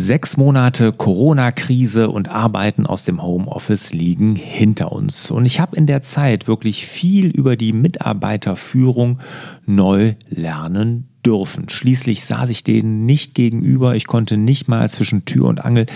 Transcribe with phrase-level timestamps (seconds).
[0.00, 5.28] Sechs Monate Corona-Krise und Arbeiten aus dem Homeoffice liegen hinter uns.
[5.32, 9.18] Und ich habe in der Zeit wirklich viel über die Mitarbeiterführung
[9.66, 11.68] neu lernen dürfen.
[11.68, 13.96] Schließlich saß ich denen nicht gegenüber.
[13.96, 15.86] Ich konnte nicht mal zwischen Tür und Angel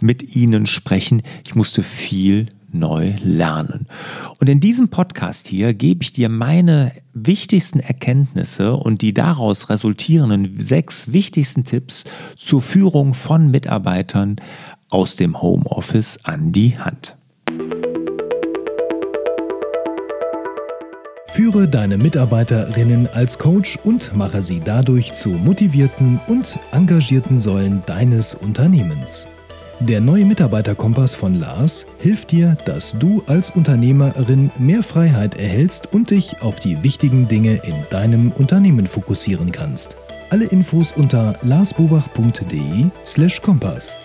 [0.00, 1.22] mit ihnen sprechen.
[1.44, 3.86] Ich musste viel neu lernen.
[4.40, 10.60] Und in diesem Podcast hier gebe ich dir meine wichtigsten Erkenntnisse und die daraus resultierenden
[10.60, 12.04] sechs wichtigsten Tipps
[12.36, 14.36] zur Führung von Mitarbeitern
[14.90, 17.16] aus dem Homeoffice an die Hand.
[21.34, 28.34] Führe deine Mitarbeiterinnen als Coach und mache sie dadurch zu motivierten und engagierten Säulen deines
[28.34, 29.26] Unternehmens.
[29.80, 36.10] Der neue Mitarbeiterkompass von Lars hilft dir, dass du als Unternehmerin mehr Freiheit erhältst und
[36.10, 39.98] dich auf die wichtigen Dinge in deinem Unternehmen fokussieren kannst.
[40.30, 43.96] Alle Infos unter larsbobach.de/kompass.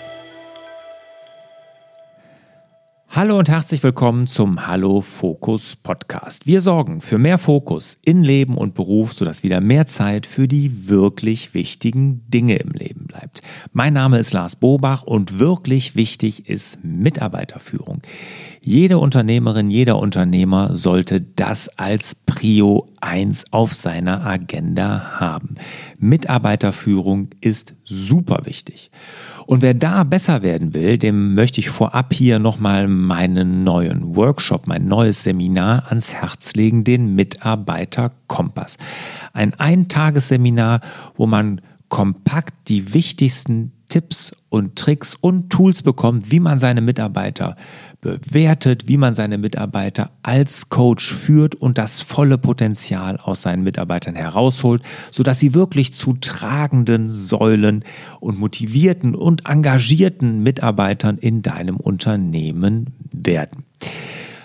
[3.11, 6.45] Hallo und herzlich willkommen zum Hallo Fokus Podcast.
[6.45, 10.87] Wir sorgen für mehr Fokus in Leben und Beruf, sodass wieder mehr Zeit für die
[10.87, 13.41] wirklich wichtigen Dinge im Leben bleibt.
[13.73, 18.03] Mein Name ist Lars Bobach und wirklich wichtig ist Mitarbeiterführung.
[18.61, 25.55] Jede Unternehmerin, jeder Unternehmer sollte das als Prio 1 auf seiner Agenda haben.
[25.97, 28.91] Mitarbeiterführung ist super wichtig.
[29.49, 34.67] Und wer da besser werden will, dem möchte ich vorab hier nochmal meinen neuen Workshop,
[34.67, 38.77] mein neues Seminar ans Herz legen, den Mitarbeiter Kompass.
[39.33, 40.81] Ein Eintagesseminar,
[41.15, 47.55] wo man kompakt die wichtigsten Tipps und Tricks und Tools bekommt, wie man seine Mitarbeiter
[48.01, 54.15] bewertet, wie man seine Mitarbeiter als Coach führt und das volle Potenzial aus seinen Mitarbeitern
[54.15, 57.83] herausholt, sodass sie wirklich zu tragenden Säulen
[58.19, 63.65] und motivierten und engagierten Mitarbeitern in deinem Unternehmen werden.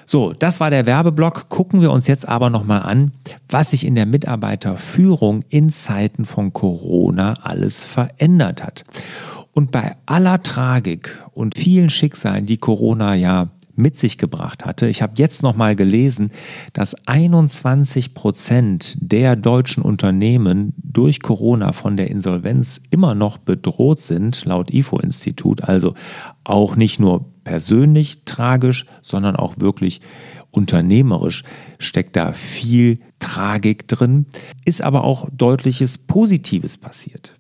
[0.06, 1.48] So, das war der Werbeblock.
[1.48, 3.12] Gucken wir uns jetzt aber nochmal an,
[3.49, 8.84] was sich in der Mitarbeiterführung in Zeiten von Corona alles verändert hat.
[9.54, 14.88] Und bei aller Tragik und vielen Schicksalen, die Corona ja mit sich gebracht hatte.
[14.88, 16.31] Ich habe jetzt noch mal gelesen,
[16.72, 24.44] dass 21 Prozent der deutschen Unternehmen durch Corona von der Insolvenz immer noch bedroht sind,
[24.44, 25.64] laut IFO-Institut.
[25.64, 25.94] Also
[26.44, 30.00] auch nicht nur persönlich tragisch, sondern auch wirklich
[30.50, 31.43] unternehmerisch
[31.78, 34.26] steckt da viel Tragik drin,
[34.64, 37.34] ist aber auch deutliches Positives passiert.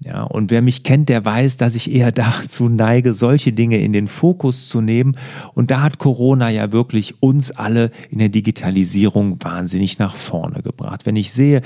[0.00, 3.92] Ja, und wer mich kennt, der weiß, dass ich eher dazu neige, solche Dinge in
[3.92, 5.16] den Fokus zu nehmen.
[5.54, 11.06] Und da hat Corona ja wirklich uns alle in der Digitalisierung wahnsinnig nach vorne gebracht.
[11.06, 11.62] Wenn ich sehe,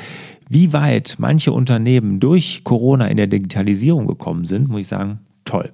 [0.48, 5.72] wie weit manche Unternehmen durch Corona in der Digitalisierung gekommen sind, muss ich sagen, toll.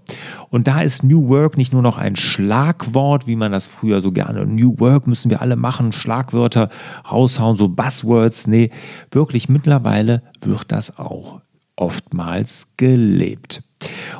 [0.50, 4.12] Und da ist New Work nicht nur noch ein Schlagwort, wie man das früher so
[4.12, 6.70] gerne, New Work müssen wir alle machen, Schlagwörter
[7.10, 8.47] raushauen, so Buzzwords.
[8.47, 8.70] Nee,
[9.10, 11.41] wirklich mittlerweile wird das auch
[11.76, 13.62] oftmals gelebt.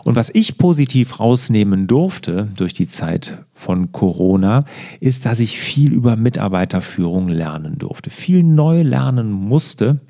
[0.05, 4.65] Und was ich positiv rausnehmen durfte durch die Zeit von Corona,
[5.01, 10.01] ist, dass ich viel über Mitarbeiterführung lernen durfte, viel neu lernen musste.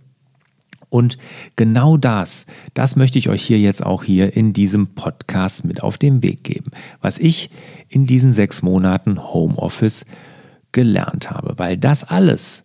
[0.88, 1.18] Und
[1.56, 5.98] genau das, das möchte ich euch hier jetzt auch hier in diesem Podcast mit auf
[5.98, 7.50] den Weg geben, was ich
[7.88, 10.06] in diesen sechs Monaten Homeoffice
[10.72, 12.63] gelernt habe, weil das alles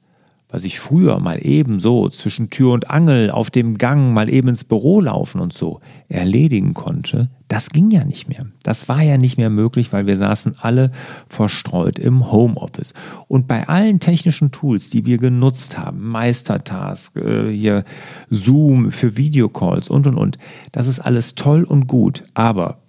[0.52, 4.50] was ich früher mal eben so zwischen Tür und Angel auf dem Gang mal eben
[4.50, 8.48] ins Büro laufen und so erledigen konnte, das ging ja nicht mehr.
[8.64, 10.92] Das war ja nicht mehr möglich, weil wir saßen alle
[11.28, 12.96] verstreut im Homeoffice.
[13.28, 17.86] Und bei allen technischen Tools, die wir genutzt haben, Meistertask, äh, hier
[18.31, 20.38] Zoom für Videocalls und und und,
[20.72, 22.80] das ist alles toll und gut, aber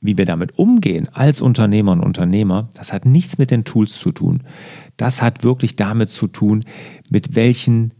[0.00, 4.12] wie wir damit umgehen als Unternehmer und Unternehmer, das hat nichts mit den Tools zu
[4.12, 4.44] tun.
[4.98, 6.64] Das hat wirklich damit zu tun,
[7.10, 7.94] mit welchen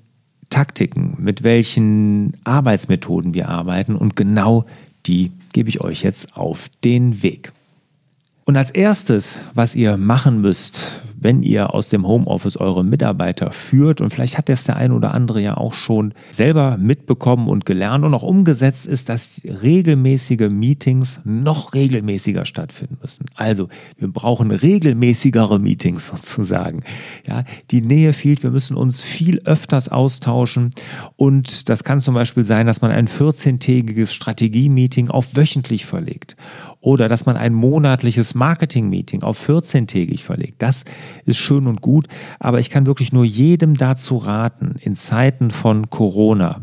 [0.50, 4.66] Taktiken, mit welchen Arbeitsmethoden wir arbeiten und genau
[5.06, 7.52] die gebe ich euch jetzt auf den Weg.
[8.44, 14.00] Und als erstes, was ihr machen müsst, wenn ihr aus dem Homeoffice eure Mitarbeiter führt.
[14.00, 18.04] Und vielleicht hat das der eine oder andere ja auch schon selber mitbekommen und gelernt
[18.04, 23.26] und auch umgesetzt ist, dass regelmäßige Meetings noch regelmäßiger stattfinden müssen.
[23.34, 23.68] Also
[23.98, 26.82] wir brauchen regelmäßigere Meetings sozusagen.
[27.26, 28.42] Ja, die Nähe fehlt.
[28.42, 30.70] Wir müssen uns viel öfters austauschen.
[31.16, 36.36] Und das kann zum Beispiel sein, dass man ein 14-tägiges Strategie-Meeting auf wöchentlich verlegt
[36.80, 40.62] oder dass man ein monatliches Marketing-Meeting auf 14-tägig verlegt.
[40.62, 40.84] Das
[41.24, 42.08] ist schön und gut,
[42.38, 46.62] aber ich kann wirklich nur jedem dazu raten, in Zeiten von Corona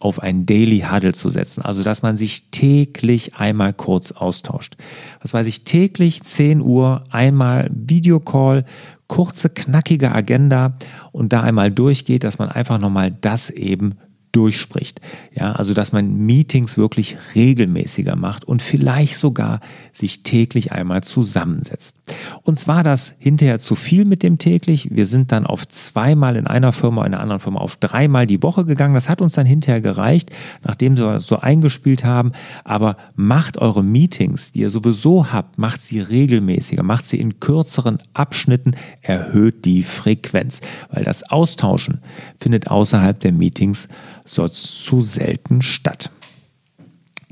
[0.00, 1.62] auf ein Daily Huddle zu setzen.
[1.62, 4.76] Also, dass man sich täglich einmal kurz austauscht.
[5.20, 8.64] Was weiß ich, täglich 10 Uhr einmal Videocall,
[9.08, 10.74] kurze, knackige Agenda
[11.12, 13.96] und da einmal durchgeht, dass man einfach nochmal das eben
[14.32, 15.00] durchspricht.
[15.34, 19.60] Ja, also dass man Meetings wirklich regelmäßiger macht und vielleicht sogar
[19.92, 21.96] sich täglich einmal zusammensetzt.
[22.42, 24.88] Uns war das hinterher zu viel mit dem täglich.
[24.92, 28.42] Wir sind dann auf zweimal in einer Firma, in einer anderen Firma auf dreimal die
[28.42, 28.94] Woche gegangen.
[28.94, 30.30] Das hat uns dann hinterher gereicht,
[30.62, 32.32] nachdem wir so eingespielt haben.
[32.64, 37.98] Aber macht eure Meetings, die ihr sowieso habt, macht sie regelmäßiger, macht sie in kürzeren
[38.14, 40.60] Abschnitten, erhöht die Frequenz,
[40.90, 42.00] weil das Austauschen
[42.38, 43.88] findet außerhalb der Meetings
[44.24, 46.10] sonst zu selten statt.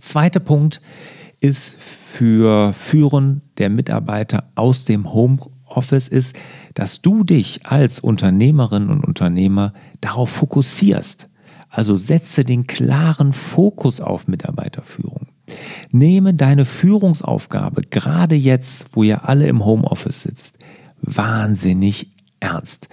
[0.00, 0.81] Zweiter Punkt
[1.40, 6.37] ist für Führen der Mitarbeiter aus dem Homeoffice ist,
[6.75, 11.29] dass du dich als Unternehmerin und Unternehmer darauf fokussierst.
[11.69, 15.26] Also setze den klaren Fokus auf Mitarbeiterführung.
[15.90, 20.58] Nehme deine Führungsaufgabe, gerade jetzt, wo ihr alle im Homeoffice sitzt,
[21.02, 22.08] wahnsinnig
[22.40, 22.88] ernst.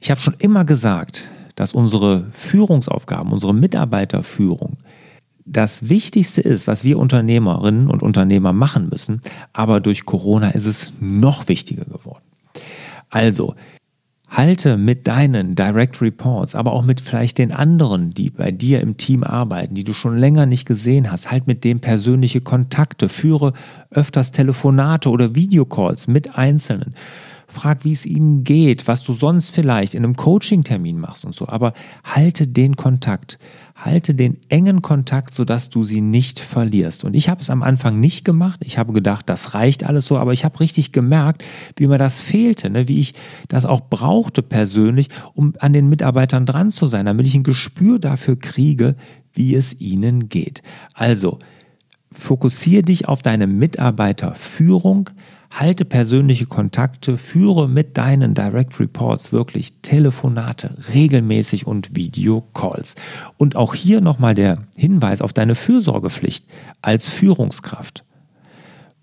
[0.00, 4.78] Ich habe schon immer gesagt, dass unsere Führungsaufgaben, unsere Mitarbeiterführung
[5.46, 9.20] das Wichtigste ist, was wir Unternehmerinnen und Unternehmer machen müssen,
[9.52, 12.24] aber durch Corona ist es noch wichtiger geworden.
[13.10, 13.54] Also,
[14.28, 18.96] halte mit deinen Direct Reports, aber auch mit vielleicht den anderen, die bei dir im
[18.96, 23.52] Team arbeiten, die du schon länger nicht gesehen hast, halt mit dem persönliche Kontakte, führe
[23.90, 26.94] öfters Telefonate oder Videocalls mit Einzelnen
[27.54, 31.48] frag, wie es ihnen geht, was du sonst vielleicht in einem Coaching-Termin machst und so.
[31.48, 31.72] Aber
[32.04, 33.38] halte den Kontakt,
[33.74, 37.04] halte den engen Kontakt, sodass du sie nicht verlierst.
[37.04, 38.60] Und ich habe es am Anfang nicht gemacht.
[38.64, 41.44] Ich habe gedacht, das reicht alles so, aber ich habe richtig gemerkt,
[41.76, 42.88] wie mir das fehlte, ne?
[42.88, 43.14] wie ich
[43.48, 47.98] das auch brauchte persönlich, um an den Mitarbeitern dran zu sein, damit ich ein Gespür
[47.98, 48.96] dafür kriege,
[49.32, 50.62] wie es ihnen geht.
[50.94, 51.38] Also,
[52.14, 55.10] fokussiere dich auf deine Mitarbeiterführung,
[55.54, 62.96] halte persönliche Kontakte, führe mit deinen Direct Reports wirklich Telefonate regelmäßig und Videocalls.
[63.36, 66.44] Und auch hier nochmal der Hinweis auf deine Fürsorgepflicht
[66.82, 68.04] als Führungskraft.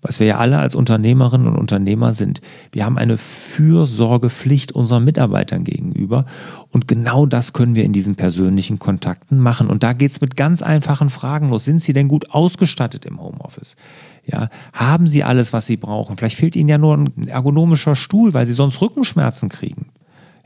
[0.04, 2.40] Was wir ja alle als Unternehmerinnen und Unternehmer sind.
[2.72, 6.26] Wir haben eine Fürsorgepflicht unseren Mitarbeitern gegenüber.
[6.70, 9.68] Und genau das können wir in diesen persönlichen Kontakten machen.
[9.68, 11.64] Und da geht es mit ganz einfachen Fragen los.
[11.64, 13.76] Sind Sie denn gut ausgestattet im Homeoffice?
[14.24, 16.16] Ja, haben sie alles, was sie brauchen?
[16.16, 19.86] Vielleicht fehlt ihnen ja nur ein ergonomischer Stuhl, weil sie sonst Rückenschmerzen kriegen.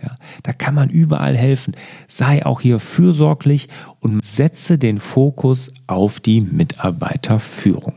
[0.02, 1.74] Ja, da kann man überall helfen.
[2.06, 3.68] Sei auch hier fürsorglich
[4.00, 7.94] und setze den Fokus auf die Mitarbeiterführung.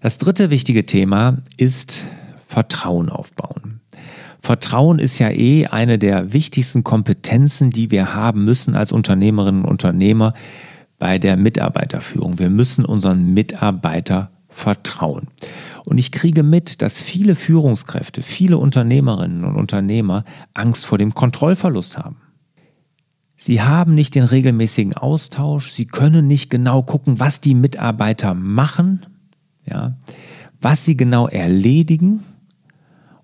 [0.00, 2.04] Das dritte wichtige Thema ist
[2.46, 3.80] Vertrauen aufbauen.
[4.40, 9.70] Vertrauen ist ja eh eine der wichtigsten Kompetenzen, die wir haben müssen als Unternehmerinnen und
[9.70, 10.34] Unternehmer,
[10.98, 12.38] bei der Mitarbeiterführung.
[12.38, 15.28] Wir müssen unseren Mitarbeiter vertrauen.
[15.86, 20.24] Und ich kriege mit, dass viele Führungskräfte, viele Unternehmerinnen und Unternehmer
[20.54, 22.16] Angst vor dem Kontrollverlust haben.
[23.36, 29.06] Sie haben nicht den regelmäßigen Austausch, sie können nicht genau gucken, was die Mitarbeiter machen,
[29.64, 29.96] ja,
[30.60, 32.24] was sie genau erledigen.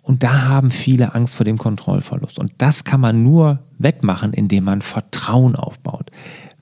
[0.03, 2.39] Und da haben viele Angst vor dem Kontrollverlust.
[2.39, 5.84] Und das kann man nur wegmachen, indem man Vertrauen aufbaut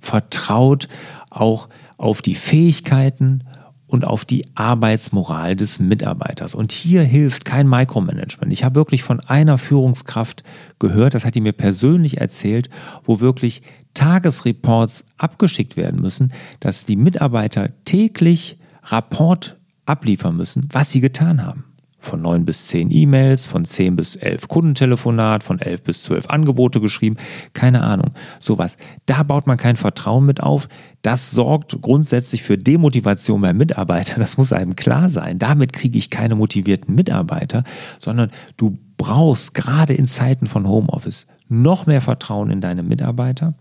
[0.02, 0.88] vertraut
[1.31, 3.44] auch auf die Fähigkeiten
[3.87, 6.54] und auf die Arbeitsmoral des Mitarbeiters.
[6.54, 8.52] Und hier hilft kein Micromanagement.
[8.52, 10.42] Ich habe wirklich von einer Führungskraft
[10.78, 12.71] gehört, das hat die mir persönlich erzählt,
[13.04, 13.62] wo wirklich
[13.94, 21.72] Tagesreports abgeschickt werden müssen, dass die Mitarbeiter täglich Rapport abliefern müssen, was sie getan haben
[22.02, 26.80] von 9 bis 10 E-Mails, von 10 bis 11 Kundentelefonat, von 11 bis 12 Angebote
[26.80, 27.16] geschrieben,
[27.52, 28.76] keine Ahnung, sowas.
[29.06, 30.68] Da baut man kein Vertrauen mit auf.
[31.02, 35.38] Das sorgt grundsätzlich für Demotivation bei Mitarbeitern, das muss einem klar sein.
[35.38, 37.64] Damit kriege ich keine motivierten Mitarbeiter,
[37.99, 43.54] sondern du brauchst gerade in Zeiten von Homeoffice noch mehr Vertrauen in deine Mitarbeiter.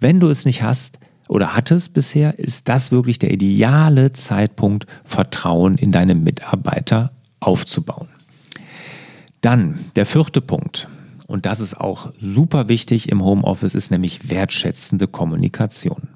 [0.00, 0.98] Wenn du es nicht hast,
[1.30, 8.08] oder hattest bisher, ist das wirklich der ideale Zeitpunkt, Vertrauen in deine Mitarbeiter aufzubauen.
[9.40, 10.88] Dann der vierte Punkt,
[11.26, 16.08] und das ist auch super wichtig im Homeoffice, ist nämlich wertschätzende Kommunikation.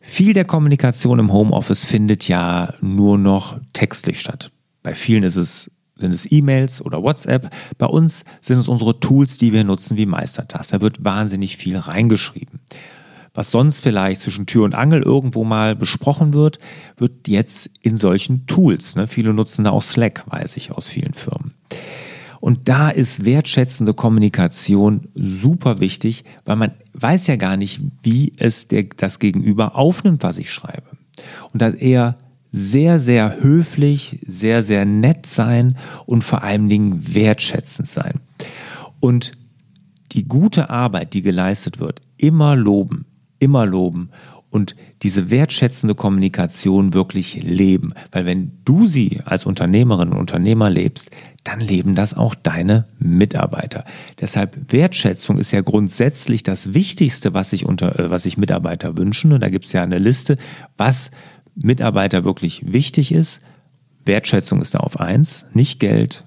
[0.00, 4.50] Viel der Kommunikation im Homeoffice findet ja nur noch textlich statt.
[4.82, 7.52] Bei vielen ist es, sind es E-Mails oder WhatsApp.
[7.76, 10.70] Bei uns sind es unsere Tools, die wir nutzen wie Meistertask.
[10.70, 12.60] Da wird wahnsinnig viel reingeschrieben
[13.36, 16.58] was sonst vielleicht zwischen Tür und Angel irgendwo mal besprochen wird,
[16.96, 18.96] wird jetzt in solchen Tools.
[18.96, 19.06] Ne?
[19.06, 21.54] Viele nutzen da auch Slack, weiß ich aus vielen Firmen.
[22.40, 28.68] Und da ist wertschätzende Kommunikation super wichtig, weil man weiß ja gar nicht, wie es
[28.68, 30.86] der, das Gegenüber aufnimmt, was ich schreibe.
[31.52, 32.16] Und da eher
[32.52, 35.76] sehr, sehr höflich, sehr, sehr nett sein
[36.06, 38.20] und vor allen Dingen wertschätzend sein.
[39.00, 39.32] Und
[40.12, 43.04] die gute Arbeit, die geleistet wird, immer loben,
[43.38, 44.10] immer loben
[44.50, 47.88] und diese wertschätzende Kommunikation wirklich leben.
[48.10, 51.10] Weil wenn du sie als Unternehmerin und Unternehmer lebst,
[51.44, 53.84] dann leben das auch deine Mitarbeiter.
[54.20, 59.32] Deshalb Wertschätzung ist ja grundsätzlich das Wichtigste, was sich, unter, äh, was sich Mitarbeiter wünschen.
[59.32, 60.38] Und da gibt es ja eine Liste,
[60.76, 61.10] was
[61.54, 63.42] Mitarbeiter wirklich wichtig ist.
[64.06, 66.22] Wertschätzung ist da auf eins, nicht Geld,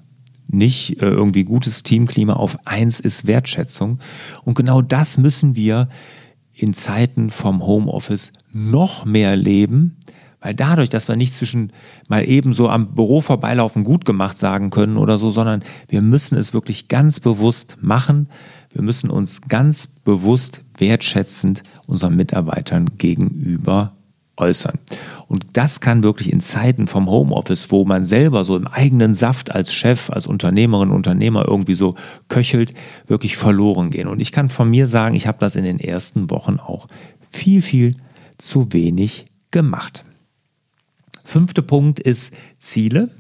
[0.48, 2.34] nicht äh, irgendwie gutes Teamklima.
[2.34, 4.00] Auf eins ist Wertschätzung.
[4.44, 5.90] Und genau das müssen wir
[6.60, 9.98] in Zeiten vom Homeoffice noch mehr leben,
[10.42, 11.72] weil dadurch, dass wir nicht zwischen
[12.08, 16.38] mal eben so am Büro vorbeilaufen gut gemacht sagen können oder so, sondern wir müssen
[16.38, 18.30] es wirklich ganz bewusst machen.
[18.72, 23.94] Wir müssen uns ganz bewusst wertschätzend unseren Mitarbeitern gegenüber
[24.40, 24.80] äußern.
[25.28, 29.52] Und das kann wirklich in Zeiten vom Homeoffice, wo man selber so im eigenen Saft
[29.52, 31.96] als Chef, als Unternehmerin, Unternehmer irgendwie so
[32.30, 32.74] köchelt,
[33.08, 34.08] wirklich verloren gehen.
[34.08, 36.88] Und ich kann von mir sagen, ich habe das in den ersten Wochen auch
[37.32, 37.96] viel, viel
[38.38, 40.06] zu wenig gemacht.
[41.24, 43.12] Fünfter Punkt ist Ziele.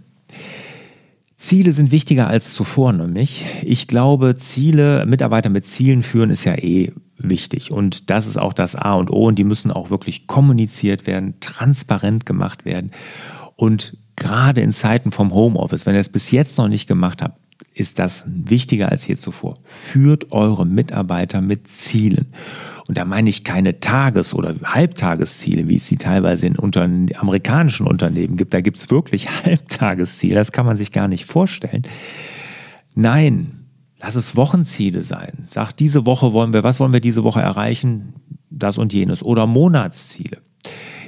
[1.39, 3.45] Ziele sind wichtiger als zuvor, nämlich.
[3.63, 7.71] Ich glaube, Ziele, Mitarbeiter mit Zielen führen, ist ja eh wichtig.
[7.71, 9.27] Und das ist auch das A und O.
[9.27, 12.91] Und die müssen auch wirklich kommuniziert werden, transparent gemacht werden.
[13.55, 17.38] Und gerade in Zeiten vom Homeoffice, wenn ihr es bis jetzt noch nicht gemacht habt,
[17.73, 19.57] ist das wichtiger als je zuvor.
[19.63, 22.27] Führt eure Mitarbeiter mit Zielen.
[22.87, 27.87] Und da meine ich keine Tages- oder Halbtagesziele, wie es sie teilweise in unter amerikanischen
[27.87, 28.53] Unternehmen gibt.
[28.53, 30.35] Da gibt es wirklich Halbtagesziele.
[30.35, 31.83] Das kann man sich gar nicht vorstellen.
[32.95, 33.65] Nein,
[33.99, 35.45] lass es Wochenziele sein.
[35.47, 38.13] Sag, diese Woche wollen wir, was wollen wir diese Woche erreichen?
[38.49, 39.23] Das und jenes.
[39.23, 40.39] Oder Monatsziele.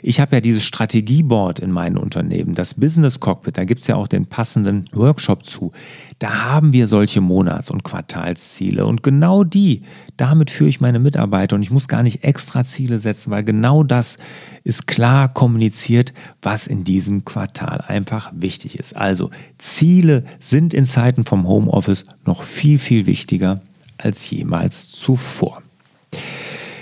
[0.03, 3.95] Ich habe ja dieses Strategieboard in meinen Unternehmen, das Business Cockpit, da gibt es ja
[3.95, 5.71] auch den passenden Workshop zu.
[6.17, 8.85] Da haben wir solche Monats- und Quartalsziele.
[8.85, 9.83] Und genau die,
[10.17, 13.83] damit führe ich meine Mitarbeiter und ich muss gar nicht extra Ziele setzen, weil genau
[13.83, 14.17] das
[14.63, 18.95] ist klar kommuniziert, was in diesem Quartal einfach wichtig ist.
[18.95, 23.61] Also Ziele sind in Zeiten vom Homeoffice noch viel, viel wichtiger
[23.97, 25.61] als jemals zuvor.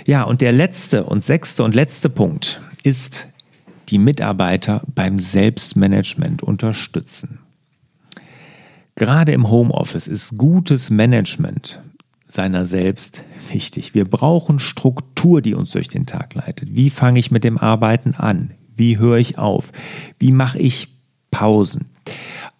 [0.06, 3.28] Ja, und der letzte und sechste und letzte Punkt, ist
[3.88, 7.40] die Mitarbeiter beim Selbstmanagement unterstützen.
[8.94, 11.80] Gerade im Homeoffice ist gutes Management
[12.28, 13.94] seiner selbst wichtig.
[13.94, 16.74] Wir brauchen Struktur, die uns durch den Tag leitet.
[16.74, 18.52] Wie fange ich mit dem Arbeiten an?
[18.76, 19.72] Wie höre ich auf?
[20.18, 20.88] Wie mache ich
[21.30, 21.86] Pausen?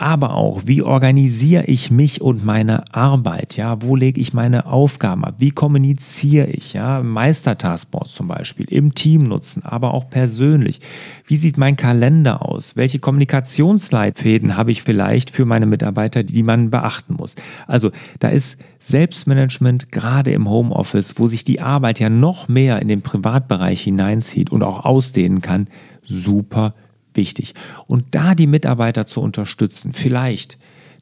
[0.01, 3.59] Aber auch, wie organisiere ich mich und meine Arbeit?
[3.59, 5.35] Ja, wo lege ich meine Aufgaben ab?
[5.37, 6.73] Wie kommuniziere ich?
[6.73, 10.81] Ja, Meistertaskboard zum Beispiel im Team nutzen, aber auch persönlich.
[11.27, 12.77] Wie sieht mein Kalender aus?
[12.77, 17.35] Welche Kommunikationsleitfäden habe ich vielleicht für meine Mitarbeiter, die man beachten muss?
[17.67, 17.91] Also,
[18.21, 23.03] da ist Selbstmanagement gerade im Homeoffice, wo sich die Arbeit ja noch mehr in den
[23.03, 25.69] Privatbereich hineinzieht und auch ausdehnen kann,
[26.07, 26.73] super
[27.15, 27.55] wichtig.
[27.87, 30.59] Und da die Mitarbeiter zu unterstützen, vielleicht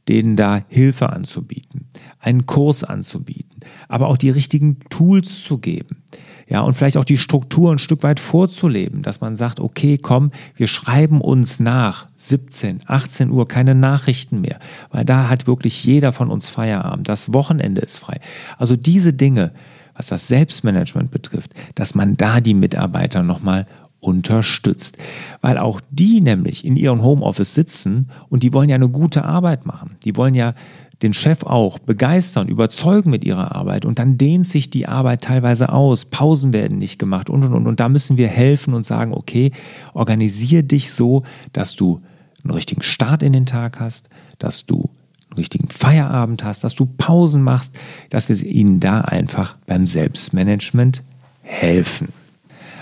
[0.08, 1.86] denen da Hilfe anzubieten,
[2.18, 6.02] einen Kurs anzubieten, aber auch die richtigen Tools zu geben.
[6.48, 10.30] Ja, und vielleicht auch die Struktur ein Stück weit vorzuleben, dass man sagt, okay, komm,
[10.56, 14.58] wir schreiben uns nach 17, 18 Uhr keine Nachrichten mehr,
[14.90, 17.06] weil da hat wirklich jeder von uns Feierabend.
[17.06, 18.18] Das Wochenende ist frei.
[18.56, 19.52] Also diese Dinge,
[19.94, 23.66] was das Selbstmanagement betrifft, dass man da die Mitarbeiter nochmal
[24.00, 24.98] unterstützt.
[25.40, 29.66] Weil auch die nämlich in ihrem Homeoffice sitzen und die wollen ja eine gute Arbeit
[29.66, 29.96] machen.
[30.04, 30.54] Die wollen ja
[31.02, 35.68] den Chef auch begeistern, überzeugen mit ihrer Arbeit und dann dehnt sich die Arbeit teilweise
[35.72, 39.12] aus, Pausen werden nicht gemacht und und und und da müssen wir helfen und sagen,
[39.14, 39.52] okay,
[39.94, 42.00] organisier dich so, dass du
[42.42, 44.90] einen richtigen Start in den Tag hast, dass du
[45.30, 47.78] einen richtigen Feierabend hast, dass du Pausen machst,
[48.10, 51.04] dass wir ihnen da einfach beim Selbstmanagement
[51.42, 52.08] helfen.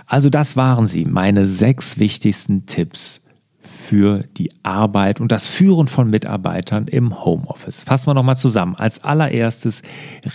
[0.06, 3.22] Also das waren sie, meine sechs wichtigsten Tipps
[3.60, 7.82] für die Arbeit und das Führen von Mitarbeitern im Homeoffice.
[7.82, 8.76] Fassen wir nochmal zusammen.
[8.76, 9.82] Als allererstes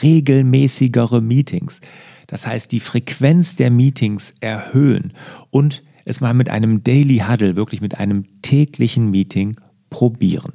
[0.02, 1.80] regelmäßigere Meetings.
[2.28, 5.14] Das heißt, die Frequenz der Meetings erhöhen
[5.50, 9.58] und es mal mit einem Daily Huddle, wirklich mit einem täglichen Meeting
[9.90, 10.54] probieren.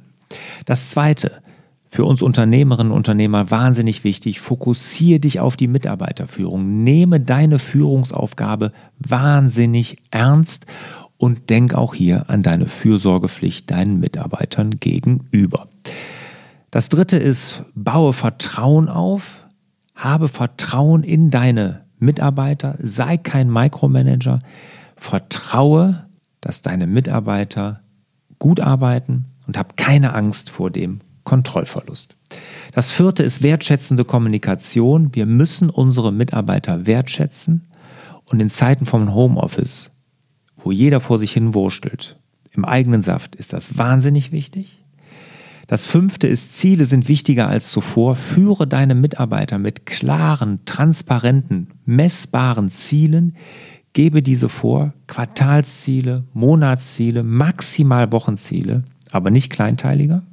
[0.65, 1.41] Das zweite,
[1.89, 4.41] für uns Unternehmerinnen und Unternehmer wahnsinnig wichtig.
[4.41, 6.83] Fokussiere dich auf die Mitarbeiterführung.
[6.83, 10.65] Nehme deine Führungsaufgabe wahnsinnig ernst
[11.17, 15.67] und denk auch hier an deine Fürsorgepflicht deinen Mitarbeitern gegenüber.
[16.71, 19.45] Das dritte ist, baue Vertrauen auf,
[19.95, 24.39] habe Vertrauen in deine Mitarbeiter, sei kein Micromanager,
[24.95, 26.05] vertraue,
[26.41, 27.81] dass deine Mitarbeiter
[28.37, 32.15] gut arbeiten und hab keine Angst vor dem Kontrollverlust.
[32.71, 35.13] Das vierte ist wertschätzende Kommunikation.
[35.13, 37.67] Wir müssen unsere Mitarbeiter wertschätzen
[38.23, 39.91] und in Zeiten vom Homeoffice,
[40.55, 42.17] wo jeder vor sich hin wurstelt,
[42.53, 44.81] im eigenen Saft, ist das wahnsinnig wichtig.
[45.67, 48.15] Das fünfte ist, Ziele sind wichtiger als zuvor.
[48.15, 53.35] Führe deine Mitarbeiter mit klaren, transparenten, messbaren Zielen.
[53.91, 60.23] Gebe diese vor, Quartalsziele, Monatsziele, maximal Wochenziele, aber nicht kleinteiliger.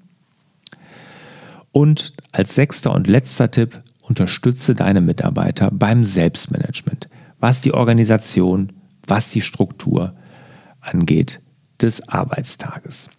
[1.75, 7.09] Und als sechster und letzter Tipp, unterstütze deine Mitarbeiter beim Selbstmanagement,
[7.41, 8.73] was die Organisation,
[9.09, 10.15] was die Struktur
[10.81, 11.41] angeht
[11.83, 13.11] des Arbeitstages.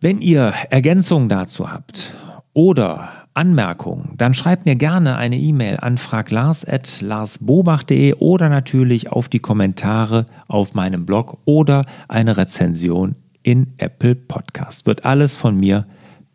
[0.00, 2.12] Wenn ihr Ergänzungen dazu habt
[2.54, 10.26] oder Anmerkungen, dann schreibt mir gerne eine E-Mail an fraglars.larsbobach.de oder natürlich auf die Kommentare
[10.48, 13.14] auf meinem Blog oder eine Rezension
[13.44, 14.86] in Apple Podcast.
[14.86, 15.86] Wird alles von mir